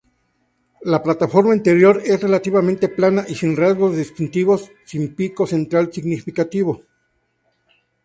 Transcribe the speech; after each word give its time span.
La 0.81 1.03
plataforma 1.03 1.55
interior 1.55 2.01
es 2.03 2.19
relativamente 2.23 2.89
plana 2.89 3.23
y 3.29 3.35
sin 3.35 3.55
rasgos 3.55 3.95
distintivos, 3.95 4.71
sin 4.83 5.13
pico 5.13 5.45
central 5.45 5.93
significativo. 5.93 6.81